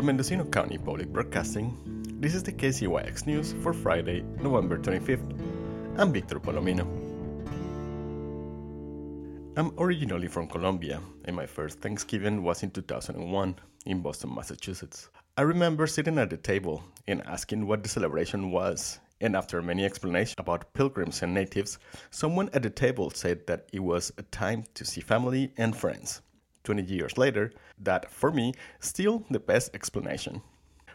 [0.00, 1.76] From Mendocino County Public Broadcasting,
[2.22, 5.20] this is the KZYX News for Friday, November 25th.
[5.98, 6.86] I'm Victor Palomino.
[9.58, 15.10] I'm originally from Colombia, and my first Thanksgiving was in 2001 in Boston, Massachusetts.
[15.36, 19.84] I remember sitting at the table and asking what the celebration was, and after many
[19.84, 21.78] explanations about pilgrims and natives,
[22.10, 26.22] someone at the table said that it was a time to see family and friends.
[26.64, 30.42] 20 years later, that, for me, still the best explanation.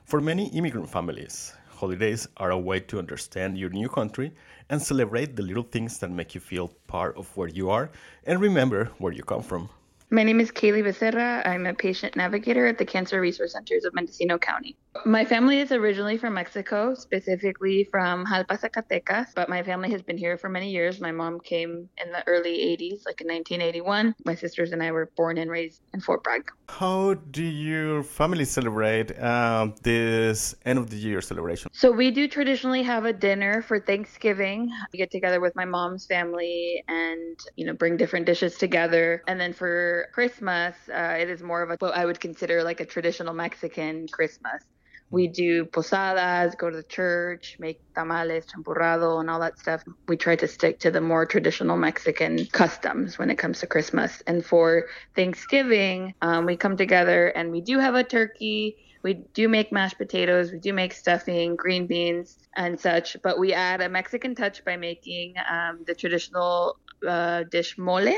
[0.05, 4.31] For many immigrant families, holidays are a way to understand your new country
[4.69, 7.89] and celebrate the little things that make you feel part of where you are
[8.25, 9.69] and remember where you come from.
[10.11, 11.45] My name is Kaylee Becerra.
[11.47, 14.77] I'm a patient navigator at the Cancer Resource Centers of Mendocino County.
[15.03, 20.17] My family is originally from Mexico, specifically from Jalpa, Zacatecas, but my family has been
[20.17, 21.01] here for many years.
[21.01, 24.15] My mom came in the early 80s, like in 1981.
[24.25, 26.51] My sisters and I were born and raised in Fort Bragg.
[26.69, 31.71] How do your family celebrate uh, this end of the year celebration?
[31.73, 34.71] So, we do traditionally have a dinner for Thanksgiving.
[34.93, 39.23] We get together with my mom's family and, you know, bring different dishes together.
[39.27, 42.79] And then for Christmas, uh, it is more of a what I would consider like
[42.79, 44.63] a traditional Mexican Christmas.
[45.11, 49.83] We do posadas, go to the church, make tamales, champurrado, and all that stuff.
[50.07, 54.23] We try to stick to the more traditional Mexican customs when it comes to Christmas.
[54.25, 58.77] And for Thanksgiving, um, we come together and we do have a turkey.
[59.03, 63.53] We do make mashed potatoes, we do make stuffing, green beans, and such, but we
[63.53, 68.11] add a Mexican touch by making um, the traditional uh, dish mole,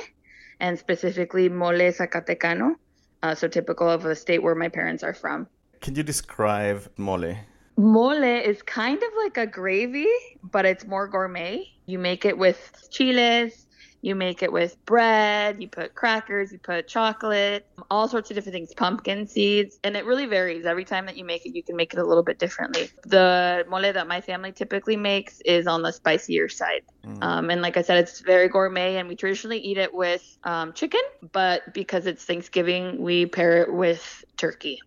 [0.59, 2.75] and specifically mole zacatecano,
[3.23, 5.47] uh, so typical of the state where my parents are from.
[5.81, 7.36] Can you describe mole?
[7.77, 10.08] Mole is kind of like a gravy,
[10.44, 11.64] but it's more gourmet.
[11.86, 13.66] You make it with chiles,
[14.01, 18.53] you make it with bread, you put crackers, you put chocolate, all sorts of different
[18.53, 20.65] things, pumpkin seeds, and it really varies.
[20.65, 22.89] Every time that you make it, you can make it a little bit differently.
[23.03, 26.83] The mole that my family typically makes is on the spicier side.
[27.05, 27.23] Mm.
[27.23, 30.73] Um, and like I said, it's very gourmet, and we traditionally eat it with um,
[30.73, 34.80] chicken, but because it's Thanksgiving, we pair it with turkey.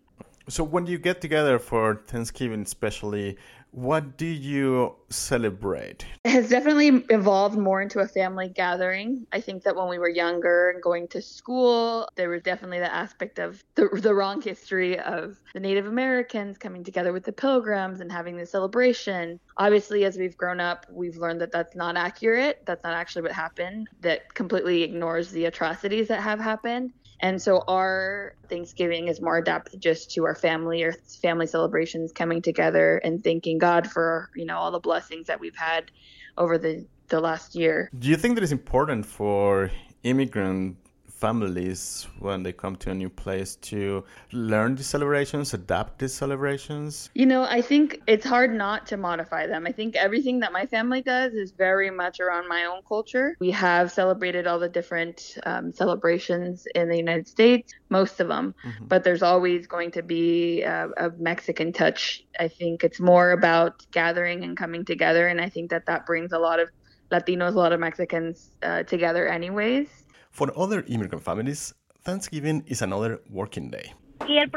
[0.49, 3.37] So when you get together for Thanksgiving, especially,
[3.71, 6.05] what do you celebrate?
[6.25, 9.25] It has definitely evolved more into a family gathering.
[9.31, 12.93] I think that when we were younger and going to school, there was definitely the
[12.93, 18.01] aspect of the, the wrong history of the Native Americans coming together with the pilgrims
[18.01, 19.39] and having the celebration.
[19.57, 22.63] Obviously, as we've grown up, we've learned that that's not accurate.
[22.65, 23.87] That's not actually what happened.
[24.01, 26.91] That completely ignores the atrocities that have happened.
[27.21, 32.41] And so our Thanksgiving is more adapted just to our family or family celebrations coming
[32.41, 35.91] together and thanking God for, you know, all the blessings that we've had
[36.37, 37.89] over the, the last year.
[37.97, 39.69] Do you think that it's important for
[40.03, 40.77] immigrant
[41.21, 47.09] families when they come to a new place to learn the celebrations, adapt the celebrations?
[47.13, 49.67] You know, I think it's hard not to modify them.
[49.67, 53.37] I think everything that my family does is very much around my own culture.
[53.39, 58.55] We have celebrated all the different um, celebrations in the United States, most of them,
[58.65, 58.85] mm-hmm.
[58.87, 62.25] but there's always going to be a, a Mexican touch.
[62.39, 66.31] I think it's more about gathering and coming together, and I think that that brings
[66.31, 66.69] a lot of
[67.11, 69.87] Latinos, a lot of Mexicans uh, together, anyways.
[70.31, 73.93] For other immigrant families, Thanksgiving is another working day.
[74.21, 74.47] The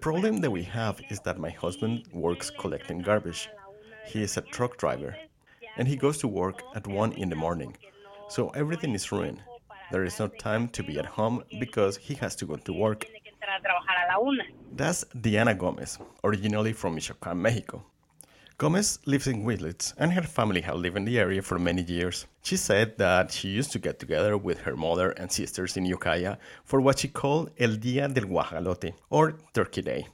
[0.00, 3.48] problem that we have is that my husband works collecting garbage.
[4.06, 5.16] He is a truck driver,
[5.76, 7.76] and he goes to work at 1 in the morning.
[8.28, 9.42] So everything is ruined.
[9.90, 13.06] There is no time to be at home because he has to go to work.
[14.72, 17.82] That's Diana Gomez, originally from Michoacan, Mexico.
[18.58, 22.26] Gomez lives in Willits, and her family have lived in the area for many years.
[22.42, 26.38] She said that she used to get together with her mother and sisters in Ukiah
[26.64, 30.08] for what she called El Día del Guajalote, or Turkey Day.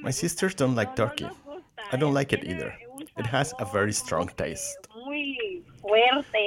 [0.00, 1.28] My sisters don't like turkey.
[1.90, 2.72] I don't like it either.
[3.18, 4.86] It has a very strong taste.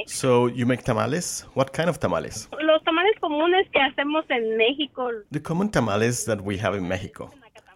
[0.05, 1.41] So you make tamales?
[1.53, 2.47] What kind of tamales?
[2.61, 5.11] Los tamales comunes que hacemos en México.
[5.31, 7.29] The common tamales that we have in Mexico,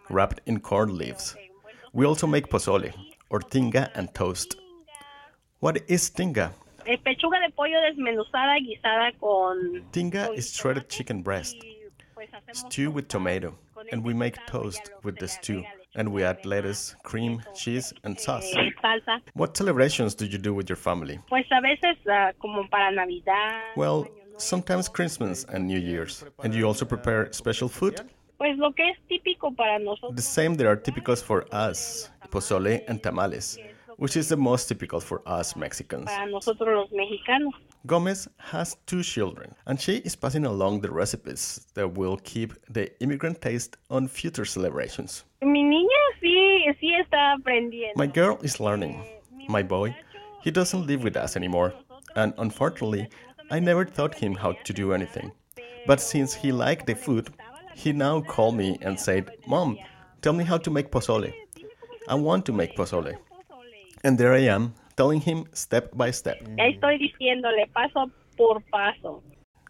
[0.09, 1.35] wrapped in corn leaves.
[1.93, 2.93] We also make pozole,
[3.29, 4.55] or tinga and toast.
[5.59, 6.51] What is tinga?
[6.85, 9.83] Eh, pechuga de pollo desmenuzada guisada con.
[9.91, 11.55] Tinga is shredded chicken breast,
[12.53, 13.55] stew with tomato,
[13.91, 15.63] and we make toast with the stew.
[15.95, 18.53] And we add lettuce, cream, cheese, and eh, sauce.
[18.83, 19.19] Salsa.
[19.33, 21.19] What celebrations do you do with your family?
[21.27, 23.75] Pues a veces ah, como para Navidad.
[23.75, 24.07] Well,
[24.37, 26.23] sometimes Christmas and New Year's.
[26.43, 28.01] And you also prepare special food?
[28.37, 30.15] Pues lo que es típico para nosotros.
[30.15, 33.57] The same that are typical for us, pozole and tamales.
[33.99, 36.05] which is the most typical for us Mexicans.
[36.05, 37.51] para nosotros los mexicanos.
[37.87, 42.91] Gomez has two children, and she is passing along the recipes that will keep the
[43.01, 45.23] immigrant taste on future celebrations.
[45.41, 45.87] Mi niña
[46.21, 47.95] sí, sí está aprendiendo.
[47.95, 48.99] My girl is learning.
[48.99, 49.95] Eh, My boy,
[50.43, 51.73] he doesn't live with us anymore,
[52.15, 53.07] and unfortunately,
[53.49, 55.31] I never taught him how to do anything.
[55.87, 57.29] But since he liked the food,
[57.77, 59.77] he now called me and said, Mom,
[60.21, 61.31] tell me how to make pozole.
[62.07, 63.15] I want to make pozole.
[64.03, 66.37] And there I am, telling him step by step.
[66.57, 69.21] Estoy diciéndole paso por paso.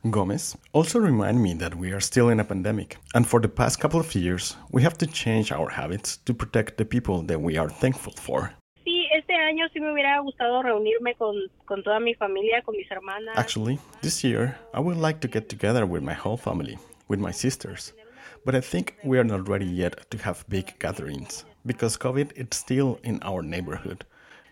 [0.10, 3.82] Gomez also remind me that we are still in a pandemic, and for the past
[3.82, 7.58] couple of years, we have to change our habits to protect the people that we
[7.58, 8.54] are thankful for.
[8.86, 12.90] Sí, este año sí me hubiera gustado reunirme con, con toda mi familia, con mis
[12.90, 13.36] hermanas.
[13.36, 16.78] Actually, this year, I would like to get together with my whole family,
[17.08, 17.94] with my sisters.
[18.46, 22.58] But I think we are not ready yet to have big gatherings because COVID is
[22.58, 24.06] still in our neighborhood.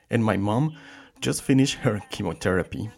[0.10, 0.78] And my mom
[1.22, 2.90] just finished her chemotherapy.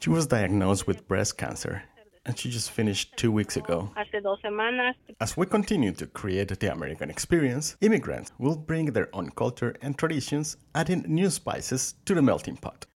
[0.00, 1.82] She was diagnosed with breast cancer,
[2.26, 3.90] and she just finished two weeks ago.
[3.96, 4.94] Hace dos semanas.
[5.20, 9.96] As we continue to create the American experience, immigrants will bring their own culture and
[9.98, 12.86] traditions, adding new spices to the melting pot.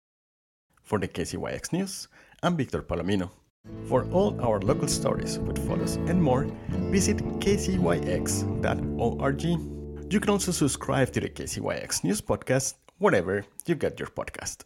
[0.83, 2.09] For the KZYX News,
[2.43, 3.31] I'm Victor Palomino.
[3.87, 6.47] For all our local stories with photos and more,
[6.91, 8.43] visit kzyx.org.
[10.11, 14.65] You can also subscribe to the KZYX News Podcast wherever you get your podcast.